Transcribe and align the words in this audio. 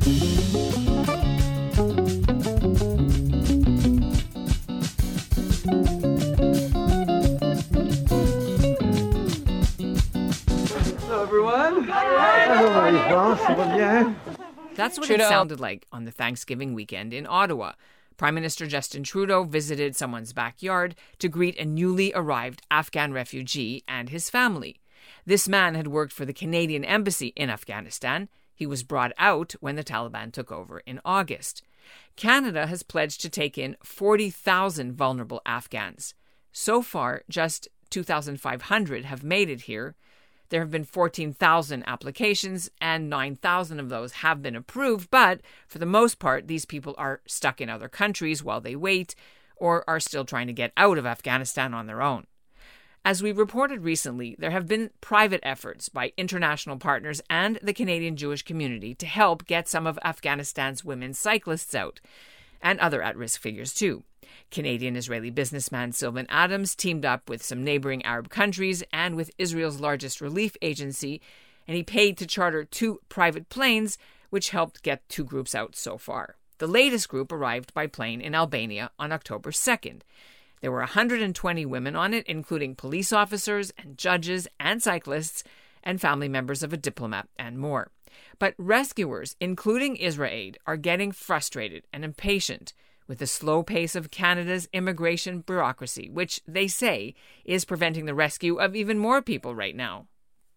Hello, 0.00 0.16
everyone. 11.22 11.84
Hello, 11.84 13.34
That's 14.74 14.98
what 14.98 15.06
Trudeau. 15.06 15.24
it 15.24 15.28
sounded 15.28 15.60
like 15.60 15.86
on 15.92 16.06
the 16.06 16.10
Thanksgiving 16.10 16.72
weekend 16.72 17.12
in 17.12 17.26
Ottawa. 17.28 17.72
Prime 18.16 18.34
Minister 18.34 18.66
Justin 18.66 19.02
Trudeau 19.02 19.44
visited 19.44 19.96
someone's 19.96 20.32
backyard 20.32 20.94
to 21.18 21.28
greet 21.28 21.58
a 21.58 21.66
newly 21.66 22.10
arrived 22.14 22.62
Afghan 22.70 23.12
refugee 23.12 23.84
and 23.86 24.08
his 24.08 24.30
family. 24.30 24.80
This 25.26 25.46
man 25.46 25.74
had 25.74 25.88
worked 25.88 26.14
for 26.14 26.24
the 26.24 26.32
Canadian 26.32 26.86
Embassy 26.86 27.34
in 27.36 27.50
Afghanistan. 27.50 28.30
He 28.60 28.66
was 28.66 28.82
brought 28.82 29.14
out 29.16 29.54
when 29.60 29.76
the 29.76 29.82
Taliban 29.82 30.30
took 30.32 30.52
over 30.52 30.80
in 30.80 31.00
August. 31.02 31.62
Canada 32.14 32.66
has 32.66 32.82
pledged 32.82 33.22
to 33.22 33.30
take 33.30 33.56
in 33.56 33.74
40,000 33.82 34.92
vulnerable 34.92 35.40
Afghans. 35.46 36.12
So 36.52 36.82
far, 36.82 37.22
just 37.30 37.68
2,500 37.88 39.06
have 39.06 39.24
made 39.24 39.48
it 39.48 39.62
here. 39.62 39.94
There 40.50 40.60
have 40.60 40.70
been 40.70 40.84
14,000 40.84 41.84
applications, 41.86 42.70
and 42.82 43.08
9,000 43.08 43.80
of 43.80 43.88
those 43.88 44.12
have 44.12 44.42
been 44.42 44.56
approved, 44.56 45.10
but 45.10 45.40
for 45.66 45.78
the 45.78 45.86
most 45.86 46.18
part, 46.18 46.46
these 46.46 46.66
people 46.66 46.94
are 46.98 47.22
stuck 47.26 47.62
in 47.62 47.70
other 47.70 47.88
countries 47.88 48.44
while 48.44 48.60
they 48.60 48.76
wait 48.76 49.14
or 49.56 49.88
are 49.88 50.00
still 50.00 50.26
trying 50.26 50.48
to 50.48 50.52
get 50.52 50.74
out 50.76 50.98
of 50.98 51.06
Afghanistan 51.06 51.72
on 51.72 51.86
their 51.86 52.02
own. 52.02 52.26
As 53.02 53.22
we 53.22 53.32
reported 53.32 53.82
recently, 53.82 54.36
there 54.38 54.50
have 54.50 54.68
been 54.68 54.90
private 55.00 55.40
efforts 55.42 55.88
by 55.88 56.12
international 56.18 56.76
partners 56.76 57.22
and 57.30 57.58
the 57.62 57.72
Canadian 57.72 58.14
Jewish 58.14 58.42
community 58.42 58.94
to 58.96 59.06
help 59.06 59.46
get 59.46 59.68
some 59.68 59.86
of 59.86 59.98
Afghanistan's 60.04 60.84
women 60.84 61.14
cyclists 61.14 61.74
out, 61.74 62.00
and 62.60 62.78
other 62.78 63.00
at 63.00 63.16
risk 63.16 63.40
figures 63.40 63.72
too. 63.72 64.04
Canadian 64.50 64.96
Israeli 64.96 65.30
businessman 65.30 65.92
Sylvan 65.92 66.26
Adams 66.28 66.74
teamed 66.74 67.06
up 67.06 67.28
with 67.30 67.42
some 67.42 67.64
neighboring 67.64 68.04
Arab 68.04 68.28
countries 68.28 68.82
and 68.92 69.16
with 69.16 69.30
Israel's 69.38 69.80
largest 69.80 70.20
relief 70.20 70.54
agency, 70.60 71.22
and 71.66 71.78
he 71.78 71.82
paid 71.82 72.18
to 72.18 72.26
charter 72.26 72.64
two 72.64 73.00
private 73.08 73.48
planes, 73.48 73.96
which 74.28 74.50
helped 74.50 74.82
get 74.82 75.08
two 75.08 75.24
groups 75.24 75.54
out 75.54 75.74
so 75.74 75.96
far. 75.96 76.36
The 76.58 76.66
latest 76.66 77.08
group 77.08 77.32
arrived 77.32 77.72
by 77.72 77.86
plane 77.86 78.20
in 78.20 78.34
Albania 78.34 78.90
on 78.98 79.10
October 79.10 79.52
2nd. 79.52 80.02
There 80.60 80.70
were 80.70 80.78
120 80.80 81.66
women 81.66 81.96
on 81.96 82.12
it, 82.12 82.26
including 82.26 82.74
police 82.74 83.12
officers 83.12 83.72
and 83.78 83.96
judges 83.96 84.46
and 84.58 84.82
cyclists 84.82 85.42
and 85.82 86.00
family 86.00 86.28
members 86.28 86.62
of 86.62 86.72
a 86.72 86.76
diplomat 86.76 87.28
and 87.38 87.58
more. 87.58 87.90
But 88.38 88.54
rescuers, 88.58 89.36
including 89.40 89.96
IsraAID, 89.96 90.56
are 90.66 90.76
getting 90.76 91.12
frustrated 91.12 91.84
and 91.92 92.04
impatient 92.04 92.72
with 93.06 93.18
the 93.18 93.26
slow 93.26 93.62
pace 93.62 93.96
of 93.96 94.10
Canada's 94.10 94.68
immigration 94.72 95.40
bureaucracy, 95.40 96.08
which 96.08 96.40
they 96.46 96.68
say 96.68 97.14
is 97.44 97.64
preventing 97.64 98.06
the 98.06 98.14
rescue 98.14 98.56
of 98.56 98.76
even 98.76 98.98
more 98.98 99.20
people 99.20 99.54
right 99.54 99.74
now. 99.74 100.06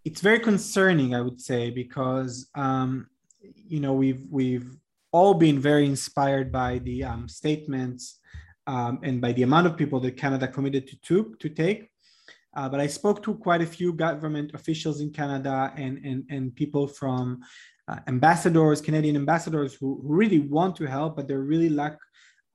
It's 0.05 0.21
very 0.21 0.39
concerning, 0.39 1.15
I 1.15 1.21
would 1.21 1.41
say, 1.41 1.69
because 1.69 2.47
um, 2.55 3.07
you 3.41 3.79
know 3.79 3.93
we've 3.93 4.21
we've 4.29 4.77
all 5.11 5.33
been 5.33 5.59
very 5.59 5.85
inspired 5.85 6.51
by 6.51 6.79
the 6.79 7.03
um, 7.03 7.27
statements 7.27 8.19
um, 8.67 8.99
and 9.03 9.21
by 9.21 9.31
the 9.31 9.43
amount 9.43 9.67
of 9.67 9.77
people 9.77 9.99
that 10.01 10.17
Canada 10.17 10.47
committed 10.47 10.87
to 10.87 10.95
to, 10.97 11.35
to 11.39 11.49
take. 11.49 11.89
Uh, 12.55 12.69
but 12.69 12.79
I 12.79 12.87
spoke 12.87 13.23
to 13.23 13.33
quite 13.33 13.61
a 13.61 13.65
few 13.65 13.93
government 13.93 14.51
officials 14.53 15.01
in 15.01 15.11
Canada 15.11 15.73
and 15.75 15.97
and, 16.05 16.23
and 16.29 16.55
people 16.55 16.87
from 16.87 17.41
uh, 17.87 17.97
ambassadors, 18.07 18.81
Canadian 18.81 19.15
ambassadors 19.15 19.73
who, 19.73 19.99
really 20.03 20.39
want 20.39 20.75
to 20.77 20.85
help, 20.85 21.15
but 21.15 21.27
they 21.27 21.35
really 21.35 21.69
lack 21.69 21.97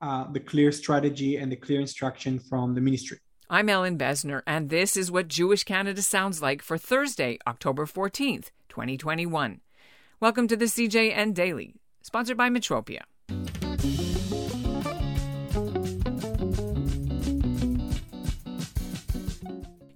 uh, 0.01 0.25
the 0.31 0.39
clear 0.39 0.71
strategy 0.71 1.37
and 1.37 1.51
the 1.51 1.55
clear 1.55 1.79
instruction 1.79 2.39
from 2.39 2.73
the 2.73 2.81
ministry. 2.81 3.19
I'm 3.49 3.69
Ellin 3.69 3.97
Bessner, 3.97 4.41
and 4.45 4.69
this 4.69 4.95
is 4.95 5.11
what 5.11 5.27
Jewish 5.27 5.63
Canada 5.63 6.01
sounds 6.01 6.41
like 6.41 6.61
for 6.61 6.77
Thursday, 6.77 7.39
October 7.47 7.85
14th, 7.85 8.51
2021. 8.69 9.61
Welcome 10.19 10.47
to 10.47 10.55
the 10.55 10.65
CJN 10.65 11.33
Daily, 11.33 11.75
sponsored 12.01 12.37
by 12.37 12.49
Metropia. 12.49 13.01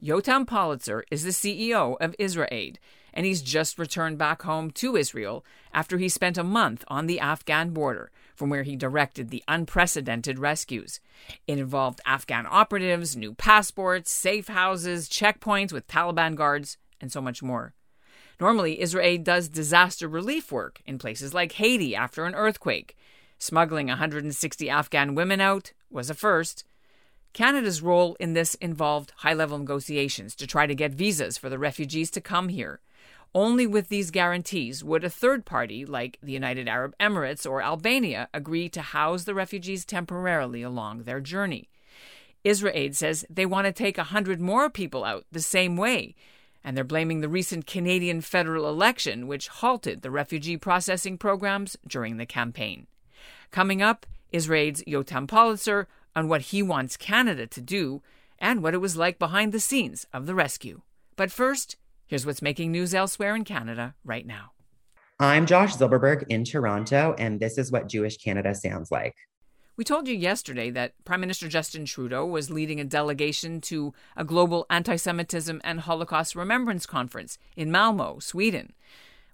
Yotam 0.03 0.45
Polizer 0.45 1.03
is 1.09 1.23
the 1.23 1.29
CEO 1.29 1.95
of 2.01 2.13
IsraAID, 2.19 2.75
and 3.13 3.25
he's 3.25 3.41
just 3.41 3.79
returned 3.79 4.17
back 4.17 4.41
home 4.41 4.69
to 4.71 4.97
Israel 4.97 5.45
after 5.73 5.97
he 5.97 6.09
spent 6.09 6.37
a 6.37 6.43
month 6.43 6.83
on 6.89 7.07
the 7.07 7.21
Afghan 7.21 7.69
border, 7.69 8.11
from 8.35 8.49
where 8.49 8.63
he 8.63 8.75
directed 8.75 9.29
the 9.29 9.45
unprecedented 9.47 10.39
rescues. 10.39 10.99
It 11.47 11.57
involved 11.57 12.01
Afghan 12.05 12.45
operatives, 12.49 13.15
new 13.15 13.33
passports, 13.33 14.11
safe 14.11 14.49
houses, 14.49 15.07
checkpoints 15.07 15.71
with 15.71 15.87
Taliban 15.87 16.35
guards, 16.35 16.77
and 16.99 17.09
so 17.09 17.21
much 17.21 17.41
more. 17.41 17.73
Normally, 18.41 18.79
IsraAID 18.79 19.23
does 19.23 19.47
disaster 19.47 20.09
relief 20.09 20.51
work 20.51 20.81
in 20.85 20.97
places 20.97 21.33
like 21.33 21.53
Haiti 21.53 21.95
after 21.95 22.25
an 22.25 22.35
earthquake. 22.35 22.97
Smuggling 23.39 23.87
160 23.87 24.69
Afghan 24.69 25.15
women 25.15 25.39
out 25.39 25.71
was 25.89 26.09
a 26.09 26.13
first. 26.13 26.65
Canada's 27.33 27.81
role 27.81 28.15
in 28.19 28.33
this 28.33 28.55
involved 28.55 29.11
high 29.17 29.33
level 29.33 29.57
negotiations 29.57 30.35
to 30.35 30.47
try 30.47 30.67
to 30.67 30.75
get 30.75 30.93
visas 30.93 31.37
for 31.37 31.49
the 31.49 31.59
refugees 31.59 32.11
to 32.11 32.21
come 32.21 32.49
here. 32.49 32.79
Only 33.35 33.65
with 33.65 33.89
these 33.89 34.11
guarantees 34.11 34.83
would 34.83 35.03
a 35.03 35.09
third 35.09 35.43
party, 35.43 35.85
like 35.85 36.19
the 36.21 36.31
United 36.31 36.67
Arab 36.67 36.95
Emirates 36.99 37.49
or 37.49 37.63
Albania, 37.63 38.29
agree 38.31 38.69
to 38.69 38.81
house 38.81 39.23
the 39.23 39.33
refugees 39.33 39.85
temporarily 39.85 40.61
along 40.61 41.03
their 41.03 41.19
journey. 41.19 41.69
IsraAID 42.45 42.95
says 42.95 43.25
they 43.29 43.47
want 43.47 43.65
to 43.65 43.71
take 43.71 43.97
a 43.97 44.03
hundred 44.03 44.39
more 44.39 44.69
people 44.69 45.03
out 45.03 45.25
the 45.31 45.41
same 45.41 45.77
way, 45.77 46.13
and 46.63 46.77
they're 46.77 46.83
blaming 46.83 47.21
the 47.21 47.29
recent 47.29 47.65
Canadian 47.65 48.21
federal 48.21 48.69
election, 48.69 49.25
which 49.27 49.47
halted 49.47 50.03
the 50.03 50.11
refugee 50.11 50.57
processing 50.57 51.17
programs 51.17 51.75
during 51.87 52.17
the 52.17 52.27
campaign. 52.27 52.85
Coming 53.49 53.81
up, 53.81 54.05
IsraAID's 54.31 54.83
Yotam 54.83 55.25
Polizer 55.25 55.87
on 56.15 56.27
what 56.27 56.41
he 56.41 56.61
wants 56.61 56.97
Canada 56.97 57.47
to 57.47 57.61
do 57.61 58.01
and 58.39 58.61
what 58.61 58.73
it 58.73 58.81
was 58.81 58.97
like 58.97 59.19
behind 59.19 59.51
the 59.51 59.59
scenes 59.59 60.05
of 60.13 60.25
the 60.25 60.35
rescue. 60.35 60.81
But 61.15 61.31
first, 61.31 61.77
here's 62.07 62.25
what's 62.25 62.41
making 62.41 62.71
news 62.71 62.93
elsewhere 62.93 63.35
in 63.35 63.43
Canada 63.43 63.95
right 64.03 64.25
now. 64.25 64.51
I'm 65.19 65.45
Josh 65.45 65.75
Zilberberg 65.75 66.25
in 66.29 66.43
Toronto, 66.43 67.15
and 67.17 67.39
this 67.39 67.57
is 67.57 67.71
what 67.71 67.87
Jewish 67.87 68.17
Canada 68.17 68.53
sounds 68.53 68.91
like. 68.91 69.15
We 69.75 69.83
told 69.83 70.07
you 70.07 70.15
yesterday 70.15 70.69
that 70.71 70.93
Prime 71.03 71.21
Minister 71.21 71.47
Justin 71.47 71.85
Trudeau 71.85 72.25
was 72.25 72.51
leading 72.51 72.79
a 72.79 72.83
delegation 72.83 73.59
to 73.61 73.93
a 74.15 74.23
global 74.23 74.67
anti 74.69 74.97
Semitism 74.97 75.61
and 75.63 75.79
Holocaust 75.79 76.35
Remembrance 76.35 76.85
Conference 76.85 77.39
in 77.55 77.71
Malmo, 77.71 78.19
Sweden. 78.19 78.73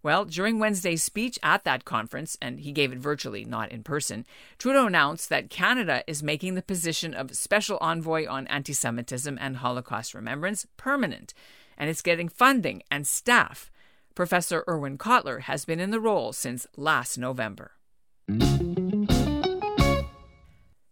Well, 0.01 0.23
during 0.23 0.59
Wednesday's 0.59 1.03
speech 1.03 1.37
at 1.43 1.65
that 1.65 1.83
conference, 1.83 2.37
and 2.41 2.61
he 2.61 2.71
gave 2.71 2.93
it 2.93 2.99
virtually, 2.99 3.43
not 3.43 3.71
in 3.71 3.83
person, 3.83 4.25
Trudeau 4.57 4.87
announced 4.87 5.27
that 5.29 5.49
Canada 5.49 6.03
is 6.07 6.23
making 6.23 6.55
the 6.55 6.61
position 6.61 7.13
of 7.13 7.35
Special 7.35 7.77
Envoy 7.81 8.25
on 8.27 8.47
Anti 8.47 8.73
Semitism 8.73 9.37
and 9.41 9.57
Holocaust 9.57 10.13
Remembrance 10.13 10.65
permanent, 10.77 11.33
and 11.77 11.89
it's 11.89 12.01
getting 12.01 12.29
funding 12.29 12.81
and 12.89 13.05
staff. 13.05 13.69
Professor 14.15 14.63
Irwin 14.69 14.97
Cotler 14.97 15.41
has 15.41 15.65
been 15.65 15.79
in 15.79 15.91
the 15.91 15.99
role 15.99 16.31
since 16.31 16.65
last 16.77 17.17
November. 17.17 17.71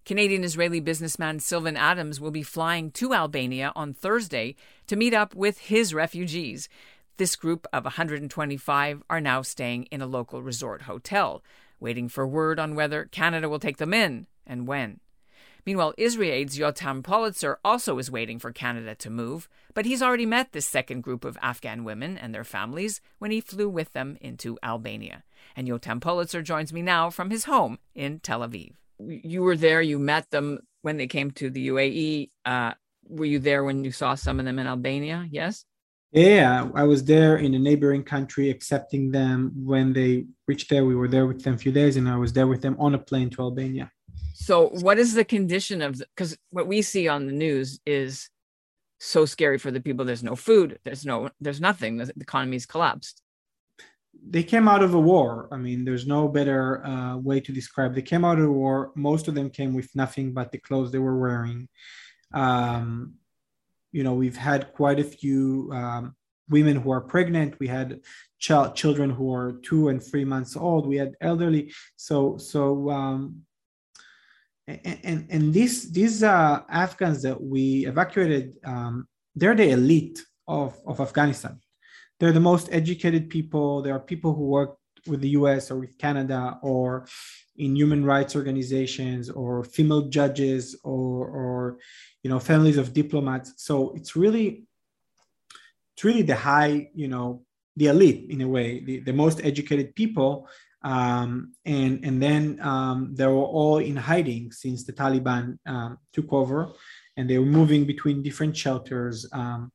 Canadian 0.08 0.46
Israeli 0.46 0.80
businessman 0.80 1.42
Sylvan 1.42 1.76
Adams 1.76 2.22
will 2.22 2.32
be 2.32 2.42
flying 2.42 2.92
to 2.92 3.14
Albania 3.14 3.74
on 3.76 3.94
Thursday 3.94 4.56
to 4.88 4.96
meet 4.96 5.14
up 5.14 5.36
with 5.36 5.58
his 5.58 5.94
refugees. 5.94 6.70
This 7.18 7.36
group 7.36 7.66
of 7.74 7.84
125 7.84 9.04
are 9.10 9.22
now 9.22 9.42
staying 9.42 9.86
in 9.86 10.02
a 10.04 10.08
local 10.08 10.44
resort 10.44 10.84
hotel, 10.84 11.44
waiting 11.80 12.10
for 12.10 12.28
word 12.28 12.60
on 12.60 12.76
whether 12.76 13.06
Canada 13.06 13.50
will 13.50 13.58
take 13.58 13.78
them 13.78 13.92
in 13.92 14.28
and 14.46 14.68
when. 14.68 15.00
Meanwhile, 15.66 15.96
IsraAID's 15.98 16.60
Yotam 16.60 17.02
Polizer 17.02 17.56
also 17.66 17.98
is 17.98 18.12
waiting 18.12 18.38
for 18.38 18.52
Canada 18.52 18.94
to 18.96 19.10
move, 19.10 19.50
but 19.74 19.86
he's 19.86 20.04
already 20.04 20.28
met 20.28 20.52
this 20.52 20.68
second 20.68 21.02
group 21.02 21.26
of 21.26 21.40
Afghan 21.42 21.84
women 21.84 22.20
and 22.20 22.36
their 22.36 22.44
families 22.44 23.02
when 23.18 23.32
he 23.32 23.42
flew 23.42 23.68
with 23.68 23.94
them 23.94 24.18
into 24.22 24.60
Albania. 24.62 25.24
And 25.56 25.68
Yotam 25.68 26.00
Polizer 26.00 26.44
joins 26.44 26.72
me 26.72 26.84
now 26.84 27.10
from 27.10 27.32
his 27.32 27.46
home 27.46 27.80
in 27.96 28.20
Tel 28.20 28.42
Aviv. 28.42 28.74
You 29.00 29.42
were 29.42 29.58
there, 29.58 29.82
you 29.82 29.98
met 29.98 30.30
them 30.30 30.60
when 30.84 30.98
they 30.98 31.08
came 31.08 31.32
to 31.32 31.50
the 31.50 31.68
UAE. 31.70 32.30
Uh, 32.46 32.74
were 33.10 33.26
you 33.26 33.40
there 33.40 33.64
when 33.64 33.84
you 33.84 33.92
saw 33.92 34.14
some 34.14 34.40
of 34.40 34.46
them 34.46 34.60
in 34.60 34.68
Albania? 34.68 35.28
Yes? 35.32 35.66
Yeah, 36.12 36.70
I 36.74 36.84
was 36.84 37.04
there 37.04 37.38
in 37.38 37.54
a 37.54 37.60
neighboring 37.60 38.04
country 38.04 38.50
accepting 38.50 39.12
them 39.12 39.52
when 39.56 39.92
they 39.92 40.26
reached 40.48 40.70
there. 40.70 40.86
We 40.86 40.96
were 40.96 41.10
there 41.10 41.28
with 41.28 41.44
them 41.44 41.56
a 41.56 41.58
few 41.58 41.72
days, 41.72 41.98
and 41.98 42.08
I 42.08 42.16
was 42.16 42.32
there 42.32 42.48
with 42.48 42.62
them 42.62 42.78
on 42.80 42.96
a 42.96 43.00
plane 43.00 43.30
to 43.32 43.42
Albania. 43.42 43.92
So, 44.34 44.70
what 44.70 44.98
is 45.00 45.14
the 45.14 45.26
condition 45.26 45.82
of? 45.82 46.02
Because 46.16 46.38
what 46.52 46.68
we 46.68 46.82
see 46.82 47.08
on 47.08 47.26
the 47.28 47.34
news 47.34 47.80
is 47.86 48.30
so 49.00 49.26
scary 49.26 49.58
for 49.58 49.70
the 49.70 49.82
people. 49.82 50.06
There's 50.06 50.24
no 50.24 50.36
food. 50.36 50.80
There's 50.86 51.06
no. 51.06 51.30
There's 51.42 51.60
nothing. 51.60 51.98
The 51.98 52.14
economy's 52.20 52.66
collapsed. 52.66 53.22
they 54.30 54.44
came 54.44 54.68
out 54.68 54.84
of 54.84 54.94
a 54.94 55.00
war. 55.00 55.48
I 55.52 55.58
mean, 55.58 55.86
there's 55.86 56.08
no 56.08 56.28
better 56.28 56.86
uh, 56.86 57.18
way 57.18 57.40
to 57.42 57.52
describe. 57.52 57.94
They 57.94 58.02
came 58.02 58.26
out 58.26 58.40
of 58.40 58.46
a 58.46 58.52
war. 58.52 58.92
Most 58.96 59.28
of 59.28 59.36
them 59.36 59.50
came 59.50 59.74
with 59.74 59.90
nothing 59.96 60.34
but 60.34 60.52
the 60.52 60.58
clothes 60.58 60.92
they 60.92 61.00
were 61.00 61.18
wearing. 61.20 61.68
Um, 62.34 63.16
you 63.92 64.04
know, 64.04 64.14
we've 64.14 64.38
had 64.38 64.74
quite 64.74 65.00
a 65.00 65.04
few 65.04 65.70
um, 65.74 66.16
women 66.50 66.78
who 66.78 66.92
are 66.92 67.02
pregnant. 67.02 67.60
We 67.60 67.68
had 67.68 68.02
ch- 68.40 68.74
children 68.76 69.10
who 69.10 69.34
are 69.34 69.54
two 69.64 69.90
and 69.90 70.02
three 70.02 70.26
months 70.26 70.56
old. 70.56 70.88
We 70.88 70.98
had 70.98 71.16
elderly. 71.22 71.74
So, 71.96 72.38
so, 72.38 72.90
um, 72.90 73.44
and 74.68 75.00
and, 75.04 75.28
and 75.30 75.54
these 75.54 75.92
these 75.92 76.24
uh, 76.24 76.62
Afghans 76.70 77.22
that 77.22 77.42
we 77.42 77.86
evacuated, 77.86 78.54
um, 78.66 79.08
they're 79.36 79.56
the 79.56 79.70
elite 79.70 80.20
of 80.48 80.78
of 80.86 81.00
Afghanistan 81.00 81.60
they're 82.20 82.32
the 82.32 82.40
most 82.40 82.70
educated 82.72 83.30
people. 83.30 83.82
There 83.82 83.94
are 83.94 84.00
people 84.00 84.34
who 84.34 84.46
work 84.46 84.78
with 85.06 85.22
the 85.22 85.30
US 85.30 85.72
or 85.72 85.78
with 85.78 85.98
Canada 85.98 86.60
or 86.62 87.08
in 87.58 87.76
human 87.76 88.06
rights 88.06 88.36
organizations 88.36 89.30
or 89.30 89.64
female 89.64 90.04
judges 90.10 90.76
or, 90.84 91.28
or 91.28 91.78
you 92.24 92.30
know 92.30 92.40
families 92.40 92.78
of 92.78 92.94
diplomats. 92.94 93.54
So 93.58 93.94
it's 93.96 94.16
really 94.16 94.68
it's 95.94 96.04
really 96.04 96.22
the 96.22 96.36
high, 96.36 96.90
you 96.94 97.08
know, 97.08 97.44
the 97.76 97.88
elite 97.88 98.30
in 98.30 98.42
a 98.42 98.48
way, 98.48 98.84
the, 98.84 99.00
the 99.00 99.14
most 99.14 99.42
educated 99.44 99.96
people. 99.96 100.48
Um, 100.84 101.54
and 101.66 102.06
and 102.06 102.22
then 102.22 102.60
um, 102.62 103.16
they 103.16 103.26
were 103.26 103.34
all 103.60 103.80
in 103.80 103.96
hiding 103.96 104.52
since 104.52 104.84
the 104.84 104.94
Taliban 104.94 105.58
um, 105.66 105.98
took 106.14 106.32
over, 106.32 106.70
and 107.18 107.28
they 107.28 107.40
were 107.40 107.46
moving 107.46 107.86
between 107.86 108.22
different 108.22 108.56
shelters. 108.56 109.28
Um, 109.34 109.72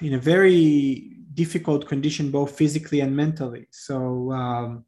in 0.00 0.14
a 0.14 0.18
very 0.18 1.16
difficult 1.34 1.86
condition, 1.88 2.30
both 2.30 2.56
physically 2.56 3.00
and 3.00 3.14
mentally. 3.16 3.66
So, 3.70 4.32
um, 4.32 4.84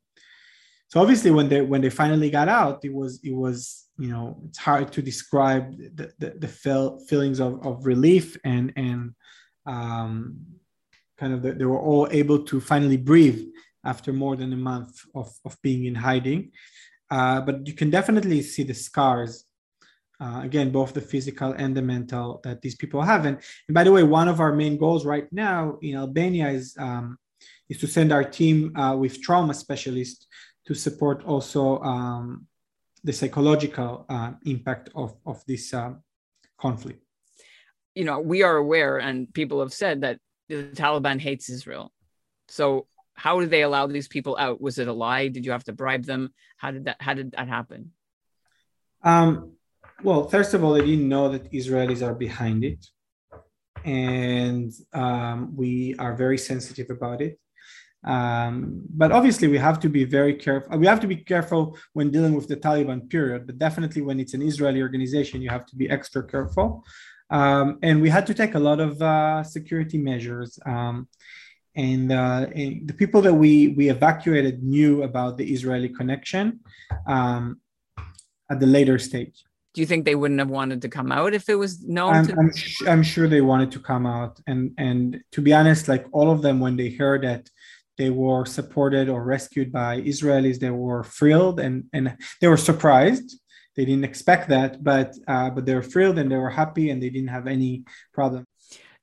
so 0.92 1.00
obviously, 1.00 1.30
when 1.30 1.48
they 1.48 1.62
when 1.62 1.80
they 1.80 1.88
finally 1.88 2.28
got 2.28 2.48
out, 2.50 2.84
it 2.84 2.92
was 2.92 3.18
it 3.24 3.34
was 3.34 3.88
you 3.96 4.10
know 4.10 4.36
it's 4.44 4.58
hard 4.58 4.92
to 4.92 5.00
describe 5.00 5.74
the 5.78 6.12
the, 6.18 6.34
the 6.38 6.46
feel, 6.46 6.98
feelings 7.08 7.40
of, 7.40 7.64
of 7.66 7.86
relief 7.86 8.36
and 8.44 8.74
and 8.76 9.14
um, 9.64 10.36
kind 11.16 11.32
of 11.32 11.40
the, 11.40 11.54
they 11.54 11.64
were 11.64 11.80
all 11.80 12.08
able 12.10 12.44
to 12.44 12.60
finally 12.60 12.98
breathe 12.98 13.42
after 13.86 14.12
more 14.12 14.36
than 14.36 14.52
a 14.52 14.56
month 14.70 15.00
of 15.14 15.32
of 15.46 15.56
being 15.62 15.86
in 15.86 15.94
hiding. 15.94 16.52
Uh, 17.10 17.40
but 17.40 17.66
you 17.66 17.72
can 17.72 17.88
definitely 17.88 18.42
see 18.42 18.62
the 18.62 18.74
scars 18.74 19.46
uh, 20.20 20.42
again, 20.44 20.70
both 20.70 20.92
the 20.92 21.00
physical 21.00 21.52
and 21.52 21.74
the 21.74 21.80
mental 21.80 22.38
that 22.44 22.60
these 22.60 22.74
people 22.74 23.00
have. 23.00 23.24
And, 23.24 23.38
and 23.66 23.74
by 23.74 23.84
the 23.84 23.92
way, 23.92 24.02
one 24.02 24.28
of 24.28 24.40
our 24.40 24.52
main 24.52 24.76
goals 24.76 25.06
right 25.06 25.26
now 25.32 25.78
in 25.80 25.96
Albania 25.96 26.50
is 26.50 26.76
um, 26.78 27.16
is 27.70 27.78
to 27.78 27.86
send 27.86 28.12
our 28.12 28.24
team 28.24 28.76
uh, 28.76 28.94
with 28.94 29.22
trauma 29.22 29.54
specialists 29.54 30.26
to 30.66 30.74
support 30.74 31.24
also 31.24 31.78
um, 31.80 32.46
the 33.04 33.12
psychological 33.12 34.06
uh, 34.08 34.32
impact 34.44 34.90
of 34.94 35.16
of 35.26 35.42
this 35.46 35.74
uh, 35.74 35.92
conflict. 36.60 37.02
You 37.94 38.04
know, 38.04 38.20
we 38.20 38.42
are 38.42 38.56
aware, 38.56 38.98
and 38.98 39.32
people 39.32 39.60
have 39.60 39.72
said 39.72 40.00
that 40.02 40.18
the 40.48 40.64
Taliban 40.74 41.20
hates 41.20 41.50
Israel. 41.50 41.92
So, 42.48 42.86
how 43.14 43.40
did 43.40 43.50
they 43.50 43.62
allow 43.62 43.86
these 43.86 44.08
people 44.08 44.36
out? 44.38 44.60
Was 44.60 44.78
it 44.78 44.88
a 44.88 44.92
lie? 44.92 45.28
Did 45.28 45.44
you 45.44 45.52
have 45.52 45.64
to 45.64 45.72
bribe 45.72 46.04
them? 46.04 46.32
How 46.56 46.70
did 46.70 46.84
that? 46.86 46.96
How 47.00 47.14
did 47.14 47.32
that 47.32 47.48
happen? 47.48 47.92
Um, 49.02 49.52
well, 50.02 50.28
first 50.28 50.54
of 50.54 50.64
all, 50.64 50.74
I 50.74 50.80
didn't 50.80 51.08
know 51.08 51.28
that 51.28 51.50
Israelis 51.52 52.02
are 52.06 52.14
behind 52.14 52.64
it. 52.64 52.86
And 53.84 54.72
um, 54.92 55.56
we 55.56 55.94
are 55.98 56.14
very 56.14 56.38
sensitive 56.38 56.90
about 56.90 57.20
it. 57.20 57.38
Um, 58.04 58.82
but 58.90 59.12
obviously, 59.12 59.48
we 59.48 59.58
have 59.58 59.78
to 59.80 59.88
be 59.88 60.04
very 60.04 60.34
careful. 60.34 60.76
We 60.78 60.86
have 60.86 61.00
to 61.00 61.06
be 61.06 61.16
careful 61.16 61.76
when 61.92 62.10
dealing 62.10 62.34
with 62.34 62.48
the 62.48 62.56
Taliban 62.56 63.08
period, 63.08 63.46
but 63.46 63.58
definitely 63.58 64.02
when 64.02 64.18
it's 64.18 64.34
an 64.34 64.42
Israeli 64.42 64.82
organization, 64.82 65.40
you 65.40 65.50
have 65.50 65.66
to 65.66 65.76
be 65.76 65.88
extra 65.88 66.22
careful. 66.24 66.84
Um, 67.30 67.78
and 67.82 68.02
we 68.02 68.10
had 68.10 68.26
to 68.26 68.34
take 68.34 68.54
a 68.54 68.58
lot 68.58 68.80
of 68.80 69.00
uh, 69.00 69.42
security 69.44 69.98
measures. 69.98 70.58
Um, 70.66 71.08
and, 71.74 72.12
uh, 72.12 72.46
and, 72.54 72.86
the 72.86 72.92
people 72.92 73.22
that 73.22 73.32
we 73.32 73.68
we 73.68 73.88
evacuated 73.88 74.62
knew 74.62 75.04
about 75.04 75.38
the 75.38 75.50
Israeli 75.50 75.88
connection 75.88 76.60
um, 77.06 77.60
at 78.50 78.60
the 78.60 78.66
later 78.66 78.98
stage 78.98 79.44
do 79.74 79.80
you 79.80 79.86
think 79.86 80.04
they 80.04 80.14
wouldn't 80.14 80.40
have 80.40 80.50
wanted 80.50 80.82
to 80.82 80.88
come 80.88 81.10
out 81.10 81.32
if 81.34 81.48
it 81.48 81.54
was 81.54 81.82
known 81.82 82.14
I'm, 82.14 82.26
to- 82.26 82.36
I'm, 82.38 82.50
I'm, 82.88 83.02
sure 83.02 83.26
they 83.26 83.40
wanted 83.40 83.70
to 83.72 83.80
come 83.80 84.06
out 84.06 84.40
and 84.46 84.72
and 84.76 85.22
to 85.32 85.40
be 85.40 85.52
honest 85.52 85.88
like 85.88 86.04
all 86.12 86.30
of 86.30 86.42
them 86.42 86.60
when 86.60 86.76
they 86.76 86.90
heard 86.90 87.22
that 87.22 87.48
they 87.98 88.10
were 88.10 88.44
supported 88.44 89.08
or 89.08 89.24
rescued 89.24 89.72
by 89.72 90.00
israelis. 90.00 90.58
They 90.58 90.70
were 90.70 91.04
thrilled 91.04 91.60
and 91.60 91.84
and 91.92 92.16
they 92.40 92.48
were 92.48 92.56
surprised. 92.56 93.38
They 93.76 93.84
didn't 93.84 94.04
expect 94.04 94.48
that 94.48 94.82
but 94.82 95.14
uh, 95.28 95.50
but 95.50 95.66
they 95.66 95.74
were 95.74 95.82
thrilled 95.82 96.18
and 96.18 96.30
they 96.30 96.36
were 96.36 96.50
happy 96.50 96.90
and 96.90 97.02
they 97.02 97.10
didn't 97.10 97.28
have 97.28 97.46
any 97.46 97.84
problem. 98.12 98.46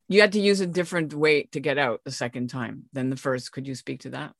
You 0.08 0.22
had 0.22 0.32
to 0.34 0.40
use 0.40 0.60
a 0.60 0.68
different 0.68 1.14
way 1.14 1.44
to 1.52 1.60
get 1.60 1.78
out 1.78 2.02
the 2.04 2.12
second 2.12 2.50
time 2.50 2.86
than 2.94 3.12
the 3.12 3.16
first. 3.16 3.52
Could 3.52 3.68
you 3.68 3.76
speak 3.76 4.02
to 4.02 4.10
that? 4.10 4.34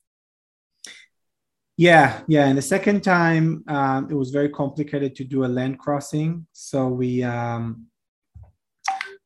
Yeah, 1.78 2.22
yeah. 2.28 2.48
And 2.48 2.58
the 2.58 2.62
second 2.62 3.04
time, 3.04 3.64
um, 3.68 4.10
it 4.10 4.14
was 4.14 4.32
very 4.32 4.50
complicated 4.50 5.16
to 5.16 5.24
do 5.24 5.46
a 5.46 5.48
land 5.48 5.80
crossing. 5.80 6.46
So 6.52 6.90
we 6.90 7.24
um, 7.24 7.86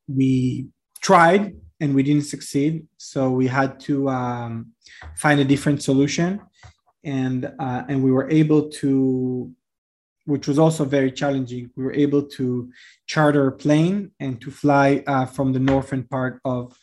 we 0.07 0.67
tried 1.01 1.55
and 1.79 1.93
we 1.95 2.03
didn't 2.03 2.25
succeed. 2.25 2.87
So 2.97 3.29
we 3.31 3.47
had 3.47 3.79
to 3.81 4.09
um, 4.09 4.73
find 5.15 5.39
a 5.39 5.45
different 5.45 5.83
solution, 5.83 6.41
and 7.03 7.51
uh, 7.59 7.83
and 7.89 8.03
we 8.03 8.11
were 8.11 8.29
able 8.29 8.69
to, 8.81 9.51
which 10.25 10.47
was 10.47 10.59
also 10.59 10.85
very 10.85 11.11
challenging. 11.11 11.69
We 11.75 11.83
were 11.83 11.93
able 11.93 12.23
to 12.37 12.71
charter 13.05 13.47
a 13.47 13.51
plane 13.51 14.11
and 14.19 14.39
to 14.41 14.51
fly 14.51 15.03
uh, 15.07 15.25
from 15.25 15.53
the 15.53 15.59
northern 15.59 16.03
part 16.03 16.39
of 16.45 16.77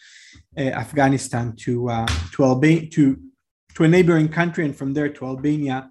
uh, 0.56 0.60
Afghanistan 0.60 1.54
to 1.64 1.88
uh, 1.88 2.06
to 2.32 2.44
Albania 2.44 2.88
to 2.90 3.18
to 3.74 3.84
a 3.84 3.88
neighboring 3.88 4.28
country 4.28 4.64
and 4.64 4.76
from 4.76 4.92
there 4.94 5.08
to 5.08 5.26
Albania, 5.26 5.90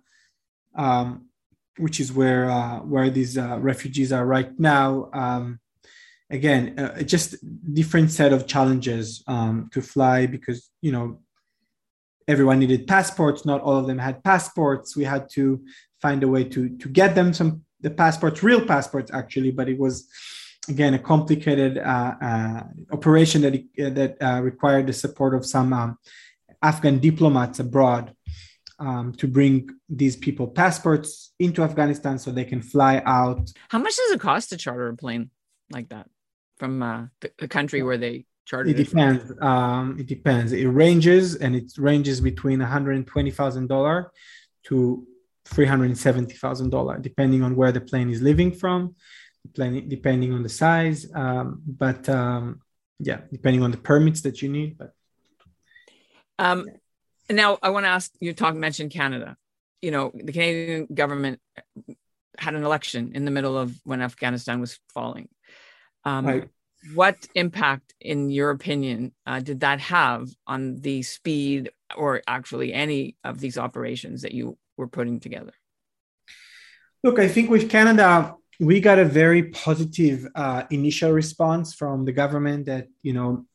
um, 0.75 1.25
which 1.77 1.99
is 1.99 2.11
where 2.11 2.49
uh, 2.49 2.79
where 2.79 3.09
these 3.09 3.37
uh, 3.37 3.57
refugees 3.59 4.11
are 4.11 4.25
right 4.25 4.59
now. 4.59 5.09
Um, 5.13 5.59
again, 6.29 6.77
uh, 6.77 7.01
just 7.01 7.35
different 7.73 8.11
set 8.11 8.33
of 8.33 8.47
challenges 8.47 9.23
um, 9.27 9.69
to 9.73 9.81
fly 9.81 10.25
because 10.25 10.69
you 10.81 10.91
know 10.91 11.19
everyone 12.27 12.59
needed 12.59 12.87
passports. 12.87 13.45
Not 13.45 13.61
all 13.61 13.77
of 13.77 13.87
them 13.87 13.97
had 13.97 14.23
passports. 14.23 14.95
We 14.95 15.03
had 15.03 15.29
to 15.31 15.63
find 16.01 16.23
a 16.23 16.27
way 16.27 16.43
to 16.45 16.77
to 16.77 16.89
get 16.89 17.15
them 17.15 17.33
some 17.33 17.63
the 17.81 17.89
passports, 17.89 18.43
real 18.43 18.65
passports 18.65 19.11
actually, 19.13 19.51
but 19.51 19.69
it 19.69 19.79
was 19.79 20.07
again 20.67 20.93
a 20.93 20.99
complicated 20.99 21.77
uh, 21.77 22.15
uh, 22.21 22.63
operation 22.91 23.41
that 23.41 23.53
that 23.95 24.17
uh, 24.21 24.41
required 24.41 24.87
the 24.87 24.93
support 24.93 25.33
of 25.33 25.45
some 25.45 25.73
um, 25.73 25.97
Afghan 26.61 26.99
diplomats 26.99 27.59
abroad 27.59 28.13
um, 28.79 29.13
to 29.13 29.27
bring 29.27 29.69
these 29.89 30.15
people 30.15 30.47
passports 30.47 31.33
into 31.39 31.63
Afghanistan 31.63 32.19
so 32.19 32.31
they 32.31 32.45
can 32.45 32.61
fly 32.61 33.01
out. 33.05 33.51
How 33.69 33.79
much 33.79 33.95
does 33.95 34.11
it 34.11 34.19
cost 34.19 34.49
to 34.49 34.57
charter 34.57 34.87
a 34.89 34.95
plane 34.95 35.31
like 35.71 35.89
that 35.89 36.07
from 36.59 36.83
uh, 36.83 37.05
the, 37.21 37.31
the, 37.39 37.47
country 37.47 37.81
where 37.81 37.97
they 37.97 38.25
charter? 38.45 38.69
It 38.69 38.77
depends. 38.77 39.31
It, 39.31 39.41
um, 39.41 39.97
it 39.99 40.07
depends. 40.07 40.51
It 40.51 40.67
ranges, 40.67 41.35
and 41.35 41.55
it 41.55 41.71
ranges 41.77 42.21
between 42.21 42.59
one 42.59 42.69
hundred 42.69 42.95
and 42.97 43.07
twenty 43.07 43.31
thousand 43.31 43.67
dollar 43.67 44.11
to 44.65 45.07
three 45.45 45.65
hundred 45.65 45.97
seventy 45.97 46.35
thousand 46.35 46.69
dollar, 46.69 46.99
depending 46.99 47.41
on 47.43 47.55
where 47.55 47.71
the 47.71 47.81
plane 47.81 48.09
is 48.09 48.21
leaving 48.21 48.51
from, 48.51 48.95
depending 49.53 50.33
on 50.33 50.43
the 50.43 50.49
size. 50.49 51.07
Um, 51.13 51.61
but 51.65 52.07
um, 52.09 52.61
yeah, 52.99 53.21
depending 53.31 53.63
on 53.63 53.71
the 53.71 53.77
permits 53.77 54.21
that 54.21 54.41
you 54.41 54.49
need. 54.49 54.77
But 54.77 54.93
um, 56.37 56.67
now 57.29 57.57
I 57.61 57.69
want 57.69 57.85
to 57.85 57.89
ask 57.89 58.11
you 58.19 58.33
talk 58.33 58.55
mentioned 58.55 58.91
Canada. 58.91 59.37
You 59.81 59.91
know, 59.91 60.11
the 60.13 60.33
Canadian 60.33 60.87
government 60.93 61.39
had 62.37 62.55
an 62.55 62.63
election 62.63 63.11
in 63.15 63.25
the 63.25 63.31
middle 63.31 63.57
of 63.57 63.75
when 63.83 64.01
Afghanistan 64.01 64.59
was 64.59 64.79
falling. 64.93 65.29
Um, 66.09 66.25
right. 66.25 66.49
What 66.93 67.27
impact, 67.35 67.93
in 67.99 68.29
your 68.29 68.51
opinion, 68.51 69.11
uh, 69.25 69.41
did 69.41 69.59
that 69.59 69.79
have 69.81 70.29
on 70.47 70.79
the 70.79 71.03
speed 71.03 71.71
or 71.95 72.21
actually 72.25 72.73
any 72.73 73.17
of 73.23 73.39
these 73.39 73.57
operations 73.57 74.21
that 74.21 74.33
you 74.33 74.57
were 74.77 74.87
putting 74.87 75.19
together? 75.19 75.51
Look, 77.03 77.19
I 77.19 77.27
think 77.27 77.49
with 77.49 77.69
Canada, 77.69 78.35
we 78.59 78.79
got 78.79 78.97
a 78.97 79.05
very 79.05 79.43
positive 79.43 80.25
uh, 80.35 80.63
initial 80.69 81.11
response 81.11 81.73
from 81.73 82.05
the 82.05 82.13
government 82.13 82.65
that, 82.67 82.87
you 83.03 83.13
know, 83.13 83.45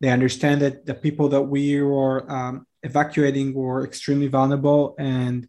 they 0.00 0.10
understand 0.10 0.60
that 0.60 0.84
the 0.84 0.94
people 0.94 1.28
that 1.30 1.42
we 1.42 1.80
were 1.80 2.30
um, 2.30 2.66
evacuating 2.82 3.54
were 3.54 3.84
extremely 3.84 4.28
vulnerable, 4.28 4.94
and 4.98 5.48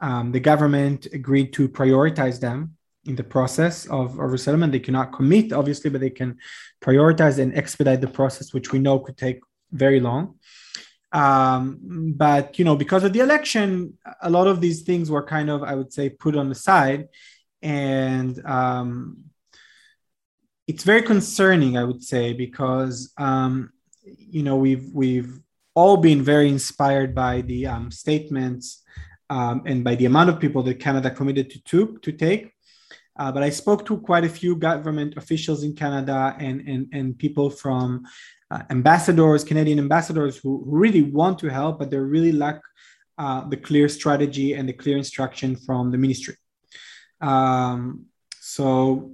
um, 0.00 0.32
the 0.32 0.40
government 0.40 1.06
agreed 1.12 1.52
to 1.54 1.68
prioritize 1.68 2.38
them 2.40 2.76
in 3.04 3.16
the 3.16 3.24
process 3.24 3.86
of, 3.86 4.18
of 4.18 4.30
resettlement. 4.32 4.72
They 4.72 4.80
cannot 4.80 5.12
commit, 5.12 5.52
obviously, 5.52 5.90
but 5.90 6.00
they 6.00 6.10
can 6.10 6.38
prioritize 6.80 7.38
and 7.38 7.56
expedite 7.56 8.00
the 8.00 8.08
process, 8.08 8.52
which 8.52 8.72
we 8.72 8.78
know 8.78 8.98
could 8.98 9.16
take 9.16 9.40
very 9.72 10.00
long. 10.00 10.38
Um, 11.12 12.14
but 12.16 12.58
you 12.58 12.64
know, 12.64 12.76
because 12.76 13.04
of 13.04 13.12
the 13.12 13.20
election, 13.20 13.98
a 14.22 14.30
lot 14.30 14.46
of 14.46 14.60
these 14.60 14.82
things 14.82 15.10
were 15.10 15.24
kind 15.24 15.50
of, 15.50 15.62
I 15.62 15.74
would 15.74 15.92
say, 15.92 16.08
put 16.08 16.36
on 16.36 16.48
the 16.48 16.54
side, 16.54 17.08
and 17.60 18.44
um, 18.46 19.24
it's 20.66 20.84
very 20.84 21.02
concerning, 21.02 21.76
I 21.76 21.84
would 21.84 22.02
say, 22.02 22.32
because 22.32 23.12
um, 23.18 23.72
you 24.02 24.42
know 24.42 24.56
we've 24.56 24.88
we've 24.92 25.38
all 25.74 25.98
been 25.98 26.22
very 26.22 26.48
inspired 26.48 27.14
by 27.14 27.42
the 27.42 27.66
um, 27.66 27.90
statements 27.90 28.82
um, 29.30 29.62
and 29.66 29.84
by 29.84 29.94
the 29.94 30.06
amount 30.06 30.30
of 30.30 30.40
people 30.40 30.62
that 30.62 30.80
Canada 30.80 31.10
committed 31.10 31.50
to 31.50 31.60
to, 31.60 31.98
to 32.02 32.12
take. 32.12 32.52
Uh, 33.16 33.30
but 33.30 33.42
I 33.42 33.50
spoke 33.50 33.84
to 33.86 33.98
quite 33.98 34.24
a 34.24 34.28
few 34.28 34.56
government 34.56 35.16
officials 35.16 35.62
in 35.64 35.74
Canada 35.74 36.34
and 36.38 36.66
and, 36.68 36.88
and 36.92 37.18
people 37.18 37.50
from 37.50 38.04
uh, 38.50 38.62
ambassadors, 38.70 39.44
Canadian 39.44 39.78
ambassadors 39.78 40.36
who, 40.36 40.62
really 40.66 41.02
want 41.02 41.38
to 41.38 41.48
help, 41.48 41.78
but 41.78 41.90
they 41.90 41.96
really 41.96 42.32
lack 42.32 42.60
uh, 43.18 43.48
the 43.48 43.56
clear 43.56 43.88
strategy 43.88 44.54
and 44.54 44.68
the 44.68 44.72
clear 44.72 44.96
instruction 44.96 45.56
from 45.56 45.90
the 45.90 45.98
ministry. 45.98 46.36
Um, 47.20 48.06
so, 48.40 49.12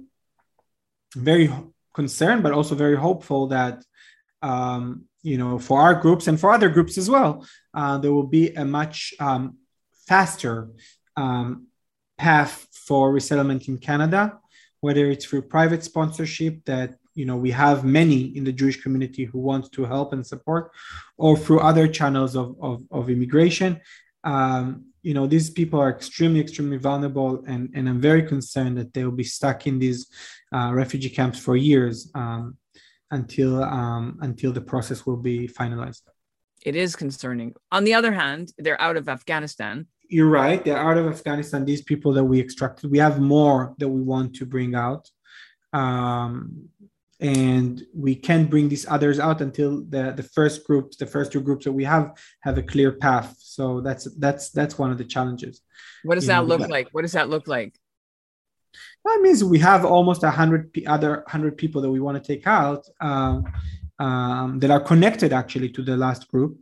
very 1.15 1.51
concerned, 1.93 2.43
but 2.43 2.53
also 2.53 2.75
very 2.75 2.97
hopeful 2.97 3.47
that 3.47 3.83
um, 4.41 5.05
you 5.23 5.37
know 5.37 5.59
for 5.59 5.81
our 5.81 5.95
groups 5.95 6.27
and 6.27 6.39
for 6.39 6.51
other 6.51 6.69
groups 6.69 6.97
as 6.97 7.09
well, 7.09 7.45
uh, 7.73 7.97
there 7.97 8.13
will 8.13 8.27
be 8.27 8.53
a 8.55 8.65
much 8.65 9.13
um, 9.19 9.57
faster 10.07 10.69
um, 11.15 11.67
path 12.17 12.67
for 12.89 13.13
resettlement 13.19 13.67
in 13.67 13.77
Canada, 13.77 14.21
whether 14.85 15.03
it's 15.11 15.25
through 15.25 15.43
private 15.57 15.83
sponsorship 15.91 16.55
that 16.65 16.89
you 17.19 17.25
know 17.29 17.37
we 17.45 17.51
have 17.51 17.77
many 17.99 18.21
in 18.37 18.43
the 18.47 18.55
jewish 18.61 18.77
community 18.83 19.23
who 19.29 19.39
want 19.51 19.65
to 19.75 19.81
help 19.93 20.07
and 20.15 20.25
support 20.33 20.63
or 21.23 21.31
through 21.43 21.61
other 21.71 21.85
channels 21.97 22.33
of, 22.41 22.47
of, 22.69 22.77
of 22.97 23.03
immigration. 23.15 23.71
Um, 24.23 24.63
you 25.07 25.13
know 25.17 25.25
these 25.35 25.49
people 25.59 25.79
are 25.83 25.91
extremely 25.97 26.41
extremely 26.45 26.79
vulnerable 26.89 27.31
and, 27.51 27.63
and 27.75 27.83
i'm 27.89 28.01
very 28.11 28.23
concerned 28.33 28.75
that 28.79 28.89
they 28.93 29.03
will 29.05 29.19
be 29.23 29.29
stuck 29.37 29.59
in 29.69 29.75
these 29.85 30.01
uh, 30.55 30.71
refugee 30.81 31.13
camps 31.19 31.39
for 31.45 31.55
years 31.55 31.95
um, 32.21 32.57
until 33.17 33.53
um, 33.79 34.03
until 34.27 34.51
the 34.57 34.65
process 34.71 34.99
will 35.07 35.21
be 35.31 35.37
finalized. 35.59 36.03
It 36.69 36.75
is 36.75 36.91
concerning. 37.05 37.49
On 37.77 37.83
the 37.87 37.93
other 37.99 38.13
hand 38.23 38.43
they're 38.63 38.81
out 38.87 38.97
of 38.97 39.05
afghanistan 39.17 39.75
you're 40.09 40.29
right 40.29 40.65
they're 40.65 40.77
out 40.77 40.97
of 40.97 41.07
afghanistan 41.07 41.63
these 41.63 41.81
people 41.81 42.11
that 42.13 42.23
we 42.23 42.39
extracted. 42.39 42.91
We 42.91 42.97
have 42.97 43.19
more 43.19 43.73
that 43.77 43.87
we 43.87 44.01
want 44.01 44.35
to 44.35 44.45
bring 44.45 44.75
out 44.75 45.09
um, 45.73 46.69
and 47.19 47.83
we 47.93 48.15
can't 48.15 48.49
bring 48.49 48.69
these 48.69 48.87
others 48.87 49.19
out 49.19 49.41
until 49.41 49.83
the 49.83 50.13
the 50.15 50.23
first 50.23 50.65
groups 50.65 50.95
the 50.97 51.05
first 51.05 51.31
two 51.31 51.41
groups 51.41 51.65
that 51.65 51.73
we 51.73 51.83
have 51.83 52.17
have 52.41 52.57
a 52.57 52.63
clear 52.63 52.93
path. 52.93 53.35
So 53.39 53.81
that's 53.81 54.05
that's 54.17 54.51
that's 54.51 54.77
one 54.77 54.91
of 54.91 54.97
the 54.97 55.03
challenges. 55.03 55.61
What 56.03 56.15
does 56.15 56.27
that 56.27 56.41
know, 56.41 56.55
look 56.55 56.69
like? 56.69 56.87
What 56.91 57.01
does 57.01 57.11
that 57.11 57.29
look 57.29 57.47
like? 57.47 57.75
That 59.03 59.19
means 59.21 59.43
we 59.43 59.59
have 59.59 59.83
almost 59.83 60.23
a 60.23 60.31
hundred 60.31 60.71
other 60.87 61.23
hundred 61.27 61.57
people 61.57 61.81
that 61.81 61.91
we 61.91 61.99
want 61.99 62.21
to 62.21 62.25
take 62.25 62.47
out 62.47 62.87
um, 63.01 63.43
um, 63.99 64.59
that 64.59 64.71
are 64.71 64.79
connected 64.79 65.33
actually 65.33 65.69
to 65.69 65.81
the 65.83 65.97
last 65.97 66.27
group 66.29 66.57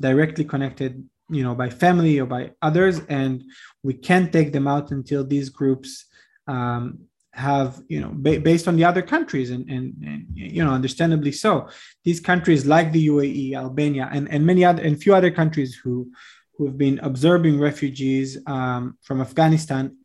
directly 0.00 0.44
connected 0.44 1.04
you 1.30 1.42
know 1.42 1.54
by 1.54 1.68
family 1.68 2.18
or 2.18 2.26
by 2.26 2.50
others 2.62 3.00
and 3.08 3.44
we 3.82 3.94
can't 3.94 4.32
take 4.32 4.52
them 4.52 4.66
out 4.66 4.90
until 4.90 5.24
these 5.24 5.48
groups 5.48 6.06
um, 6.46 6.98
have 7.38 7.80
you 7.88 8.00
know 8.00 8.10
ba- 8.14 8.40
based 8.40 8.66
on 8.66 8.76
the 8.76 8.84
other 8.84 9.02
countries 9.02 9.50
and, 9.50 9.68
and, 9.70 9.94
and 10.04 10.26
you 10.34 10.64
know 10.64 10.72
understandably 10.72 11.32
so. 11.32 11.68
These 12.04 12.20
countries 12.20 12.66
like 12.66 12.90
the 12.92 13.06
UAE 13.08 13.54
Albania 13.54 14.08
and, 14.12 14.28
and 14.30 14.44
many 14.44 14.64
other 14.64 14.82
and 14.82 15.00
few 15.00 15.14
other 15.14 15.30
countries 15.30 15.74
who 15.82 16.10
who 16.54 16.66
have 16.66 16.76
been 16.76 16.98
observing 17.00 17.60
refugees 17.60 18.38
um, 18.46 18.98
from 19.02 19.20
Afghanistan 19.20 19.96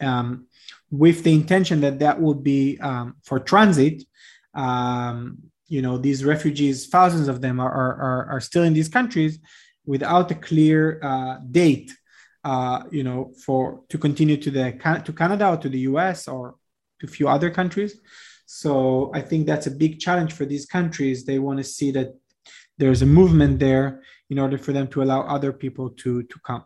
um, 0.00 0.46
with 0.90 1.24
the 1.24 1.34
intention 1.34 1.80
that 1.80 1.98
that 1.98 2.20
would 2.20 2.44
be 2.44 2.78
um, 2.80 3.16
for 3.24 3.40
transit 3.40 4.04
um, 4.54 5.38
you 5.66 5.82
know 5.82 5.98
these 5.98 6.24
refugees 6.24 6.86
thousands 6.86 7.26
of 7.28 7.40
them 7.40 7.58
are, 7.58 7.72
are, 7.72 8.26
are 8.32 8.40
still 8.40 8.62
in 8.62 8.74
these 8.74 8.88
countries 8.88 9.40
without 9.94 10.30
a 10.30 10.38
clear 10.48 11.00
uh, 11.02 11.34
date 11.50 11.90
uh, 12.44 12.84
you 12.90 13.02
know, 13.02 13.32
for 13.44 13.82
to 13.88 13.98
continue 13.98 14.36
to 14.36 14.50
the 14.50 14.64
to 15.04 15.12
Canada 15.12 15.50
or 15.50 15.56
to 15.58 15.68
the 15.68 15.80
US 15.90 16.28
or 16.28 16.54
to 17.00 17.06
a 17.06 17.10
few 17.16 17.28
other 17.28 17.50
countries. 17.50 18.00
So 18.46 19.10
I 19.14 19.20
think 19.20 19.46
that's 19.46 19.66
a 19.66 19.70
big 19.70 20.00
challenge 20.00 20.32
for 20.32 20.44
these 20.44 20.66
countries. 20.66 21.24
They 21.24 21.38
want 21.38 21.58
to 21.58 21.64
see 21.64 21.90
that 21.92 22.08
there's 22.78 23.02
a 23.02 23.06
movement 23.06 23.58
there 23.58 24.02
in 24.30 24.38
order 24.38 24.58
for 24.58 24.72
them 24.72 24.86
to 24.88 25.02
allow 25.02 25.20
other 25.36 25.52
people 25.52 25.90
to 26.02 26.22
to 26.22 26.36
come. 26.48 26.64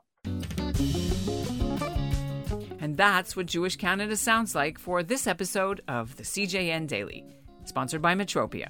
And 2.82 2.96
that's 2.96 3.34
what 3.36 3.46
Jewish 3.46 3.76
Canada 3.76 4.16
sounds 4.16 4.54
like 4.54 4.78
for 4.78 5.02
this 5.02 5.26
episode 5.26 5.80
of 5.88 6.16
the 6.16 6.22
CJN 6.22 6.86
Daily, 6.86 7.24
sponsored 7.64 8.02
by 8.02 8.14
Metropia. 8.14 8.68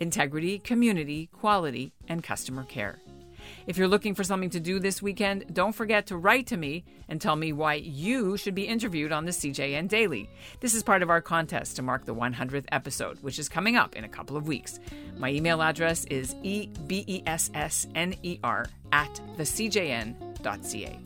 Integrity, 0.00 0.58
community, 0.58 1.28
quality, 1.32 1.94
and 2.08 2.22
customer 2.22 2.64
care. 2.64 3.03
If 3.66 3.78
you're 3.78 3.88
looking 3.88 4.14
for 4.14 4.24
something 4.24 4.50
to 4.50 4.60
do 4.60 4.78
this 4.78 5.00
weekend, 5.00 5.46
don't 5.54 5.72
forget 5.72 6.08
to 6.08 6.18
write 6.18 6.48
to 6.48 6.56
me 6.58 6.84
and 7.08 7.18
tell 7.18 7.34
me 7.34 7.54
why 7.54 7.74
you 7.74 8.36
should 8.36 8.54
be 8.54 8.64
interviewed 8.64 9.10
on 9.10 9.24
the 9.24 9.30
CJN 9.30 9.88
Daily. 9.88 10.28
This 10.60 10.74
is 10.74 10.82
part 10.82 11.02
of 11.02 11.08
our 11.08 11.22
contest 11.22 11.76
to 11.76 11.82
mark 11.82 12.04
the 12.04 12.14
100th 12.14 12.66
episode, 12.72 13.22
which 13.22 13.38
is 13.38 13.48
coming 13.48 13.76
up 13.76 13.96
in 13.96 14.04
a 14.04 14.08
couple 14.08 14.36
of 14.36 14.46
weeks. 14.46 14.80
My 15.16 15.30
email 15.30 15.62
address 15.62 16.04
is 16.06 16.34
ebessner 16.44 17.86
at 18.92 19.20
thecjn.ca. 19.38 20.98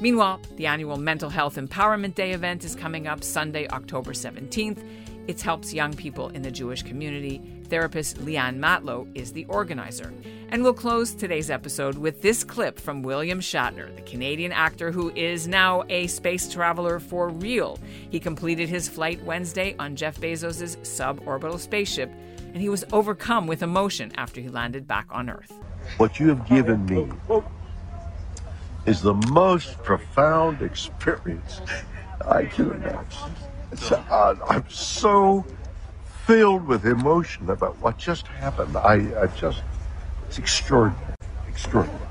Meanwhile, 0.00 0.40
the 0.56 0.66
annual 0.66 0.96
Mental 0.96 1.28
Health 1.28 1.56
Empowerment 1.56 2.14
Day 2.14 2.32
event 2.32 2.64
is 2.64 2.74
coming 2.74 3.06
up 3.06 3.22
Sunday, 3.22 3.68
October 3.68 4.12
17th. 4.12 4.82
It 5.28 5.40
helps 5.40 5.74
young 5.74 5.92
people 5.92 6.28
in 6.30 6.40
the 6.40 6.50
Jewish 6.50 6.82
community. 6.82 7.42
Therapist 7.74 8.18
Leanne 8.18 8.56
Matlow 8.56 9.08
is 9.16 9.32
the 9.32 9.44
organizer. 9.46 10.14
And 10.50 10.62
we'll 10.62 10.74
close 10.74 11.12
today's 11.12 11.50
episode 11.50 11.98
with 11.98 12.22
this 12.22 12.44
clip 12.44 12.78
from 12.78 13.02
William 13.02 13.40
Shatner, 13.40 13.92
the 13.96 14.02
Canadian 14.02 14.52
actor 14.52 14.92
who 14.92 15.10
is 15.16 15.48
now 15.48 15.82
a 15.88 16.06
space 16.06 16.48
traveler 16.48 17.00
for 17.00 17.30
real. 17.30 17.80
He 18.10 18.20
completed 18.20 18.68
his 18.68 18.88
flight 18.88 19.20
Wednesday 19.24 19.74
on 19.80 19.96
Jeff 19.96 20.20
Bezos' 20.20 20.76
suborbital 20.82 21.58
spaceship, 21.58 22.12
and 22.52 22.58
he 22.58 22.68
was 22.68 22.84
overcome 22.92 23.48
with 23.48 23.60
emotion 23.60 24.12
after 24.14 24.40
he 24.40 24.48
landed 24.48 24.86
back 24.86 25.08
on 25.10 25.28
Earth. 25.28 25.52
What 25.96 26.20
you 26.20 26.28
have 26.28 26.48
given 26.48 26.86
me 26.86 27.08
is 28.86 29.02
the 29.02 29.14
most 29.32 29.82
profound 29.82 30.62
experience 30.62 31.60
I 32.24 32.44
can 32.44 32.70
imagine. 32.70 33.34
Uh, 33.90 34.36
I'm 34.48 34.70
so 34.70 35.44
filled 36.26 36.66
with 36.66 36.86
emotion 36.86 37.50
about 37.50 37.78
what 37.80 37.98
just 37.98 38.28
happened. 38.28 38.76
I, 38.76 38.94
I 39.22 39.26
just, 39.38 39.62
it's 40.26 40.38
extraordinary, 40.38 41.14
extraordinary. 41.48 42.03